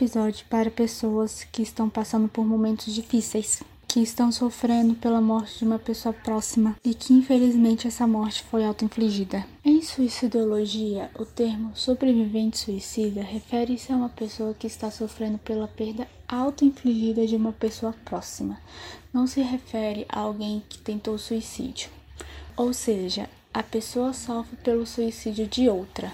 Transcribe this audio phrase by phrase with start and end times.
[0.00, 5.64] episódio para pessoas que estão passando por momentos difíceis, que estão sofrendo pela morte de
[5.66, 9.44] uma pessoa próxima e que infelizmente essa morte foi auto-infligida.
[9.62, 16.08] Em suicidologia, o termo sobrevivente suicida refere-se a uma pessoa que está sofrendo pela perda
[16.26, 18.58] auto-infligida de uma pessoa próxima.
[19.12, 21.90] Não se refere a alguém que tentou suicídio.
[22.56, 26.10] Ou seja, a pessoa sofre pelo suicídio de outra.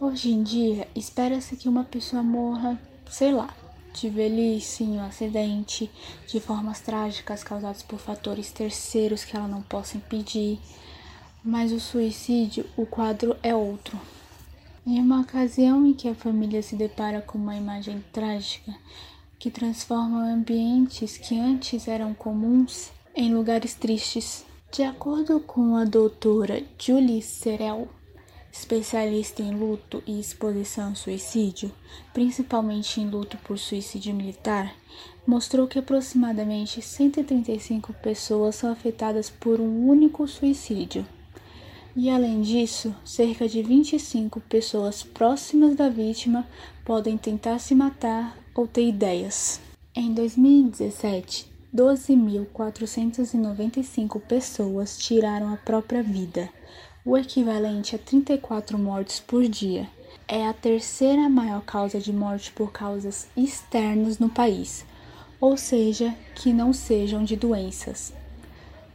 [0.00, 2.76] Hoje em dia, espera-se que uma pessoa morra,
[3.14, 3.48] sei lá,
[3.92, 5.88] de velhice, um acidente,
[6.26, 10.58] de formas trágicas causadas por fatores terceiros que ela não possa impedir.
[11.44, 13.96] Mas o suicídio, o quadro é outro.
[14.84, 18.74] Em uma ocasião em que a família se depara com uma imagem trágica
[19.38, 24.44] que transforma ambientes que antes eram comuns em lugares tristes.
[24.72, 27.88] De acordo com a doutora Julie Serel,
[28.54, 31.72] especialista em luto e exposição ao suicídio,
[32.12, 34.72] principalmente em luto por suicídio militar,
[35.26, 41.04] mostrou que aproximadamente 135 pessoas são afetadas por um único suicídio.
[41.96, 46.46] E além disso, cerca de 25 pessoas próximas da vítima
[46.84, 49.60] podem tentar se matar ou ter ideias.
[49.96, 56.48] Em 2017, 12.495 pessoas tiraram a própria vida,
[57.04, 59.86] o equivalente a 34 mortes por dia.
[60.26, 64.86] É a terceira maior causa de morte por causas externas no país,
[65.38, 68.14] ou seja, que não sejam de doenças.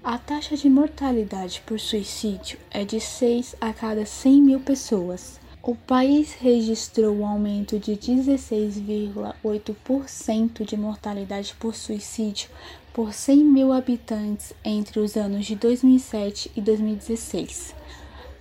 [0.04, 5.40] A taxa de mortalidade por suicídio é de 6 a cada 100 mil pessoas.
[5.62, 12.50] O país registrou um aumento de 16,8% de mortalidade por suicídio
[12.94, 17.76] por 100 mil habitantes entre os anos de 2007 e 2016.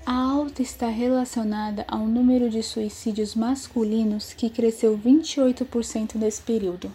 [0.06, 6.92] A alta está relacionada ao número de suicídios masculinos que cresceu 28% nesse período.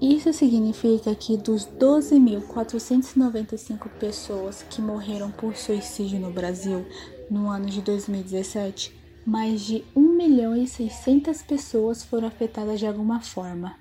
[0.00, 6.84] Isso significa que dos 12.495 pessoas que morreram por suicídio no Brasil
[7.32, 8.94] no ano de 2017,
[9.24, 13.74] mais de 1 milhão e 600 pessoas foram afetadas de alguma forma.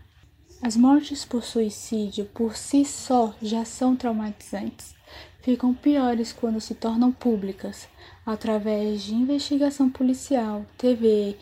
[0.62, 4.96] As mortes por suicídio por si só já são traumatizantes.
[5.42, 7.90] Ficam piores quando se tornam públicas,
[8.26, 11.36] através de investigação policial, TV,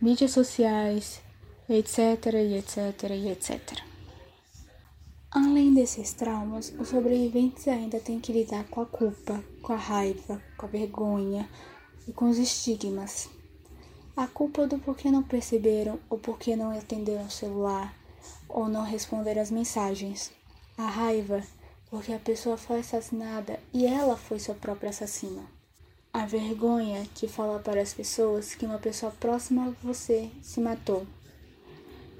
[0.00, 1.22] mídias sociais,
[1.68, 3.93] etc, etc, etc.
[5.34, 10.40] Além desses traumas, os sobreviventes ainda têm que lidar com a culpa, com a raiva,
[10.56, 11.50] com a vergonha
[12.06, 13.28] e com os estigmas.
[14.16, 17.92] A culpa do porquê não perceberam ou porquê não atenderam o celular
[18.48, 20.30] ou não responderam as mensagens.
[20.78, 21.42] A raiva
[21.90, 25.42] porque a pessoa foi assassinada e ela foi sua própria assassina.
[26.12, 31.04] A vergonha que fala para as pessoas que uma pessoa próxima a você se matou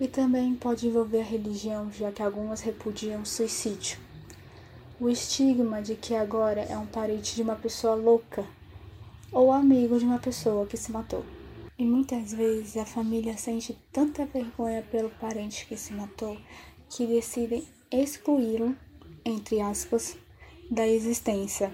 [0.01, 3.99] e também pode envolver a religião, já que algumas repudiam o suicídio.
[5.01, 8.45] O estigma de que agora é um parente de uma pessoa louca
[9.33, 11.25] ou amigo de uma pessoa que se matou.
[11.77, 16.37] E muitas vezes a família sente tanta vergonha pelo parente que se matou
[16.89, 18.77] que decidem excluí-lo,
[19.25, 20.17] entre aspas,
[20.71, 21.73] da existência.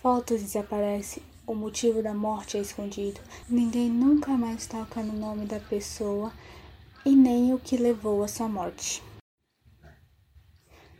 [0.00, 5.58] Fotos desaparecem, o motivo da morte é escondido, ninguém nunca mais toca no nome da
[5.58, 6.32] pessoa
[7.04, 9.02] e nem o que levou à sua morte.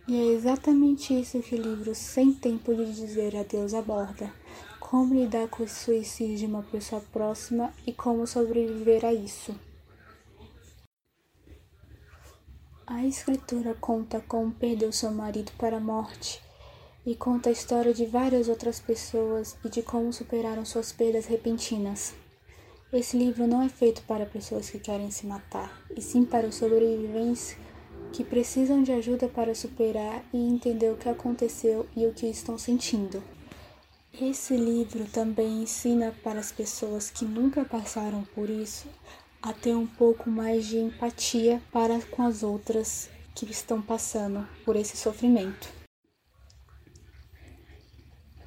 [0.07, 4.31] E é exatamente isso que o livro Sem Tempo de Dizer Adeus aborda:
[4.79, 9.59] como lidar com o suicídio de uma pessoa próxima e como sobreviver a isso.
[12.87, 16.43] A escritora conta como perdeu seu marido para a morte
[17.07, 22.15] e conta a história de várias outras pessoas e de como superaram suas perdas repentinas.
[22.93, 26.55] Esse livro não é feito para pessoas que querem se matar, e sim para os
[26.55, 27.57] sobreviventes
[28.13, 32.57] que precisam de ajuda para superar e entender o que aconteceu e o que estão
[32.57, 33.23] sentindo.
[34.21, 38.87] Esse livro também ensina para as pessoas que nunca passaram por isso
[39.43, 44.77] a ter um pouco mais de empatia para com as outras que estão passando por
[44.77, 45.84] esse sofrimento.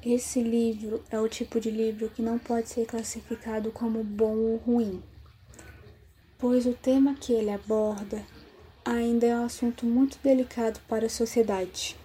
[0.04, 4.56] Esse livro é o tipo de livro que não pode ser classificado como bom ou
[4.58, 5.02] ruim,
[6.38, 8.24] pois o tema que ele aborda
[8.84, 11.96] ainda é um assunto muito delicado para a sociedade.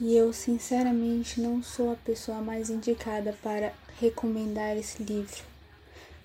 [0.00, 5.44] E eu, sinceramente, não sou a pessoa mais indicada para recomendar esse livro,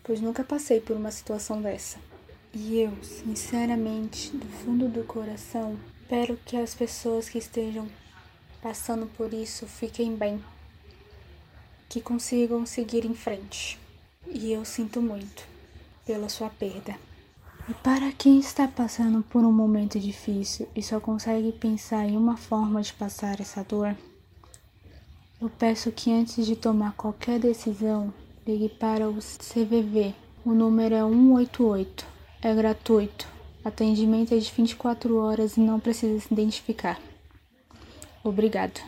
[0.03, 1.99] pois nunca passei por uma situação dessa.
[2.53, 7.89] E eu, sinceramente, do fundo do coração, espero que as pessoas que estejam
[8.61, 10.41] passando por isso fiquem bem
[11.91, 13.77] que consigam seguir em frente.
[14.25, 15.43] E eu sinto muito
[16.05, 16.95] pela sua perda.
[17.67, 22.38] E para quem está passando por um momento difícil e só consegue pensar em uma
[22.38, 23.93] forma de passar essa dor,
[25.41, 28.13] eu peço que antes de tomar qualquer decisão,
[28.47, 30.15] ligue para o CVV.
[30.45, 32.05] O número é 188.
[32.41, 33.27] É gratuito.
[33.65, 37.01] Atendimento é de 24 horas e não precisa se identificar.
[38.23, 38.81] Obrigado.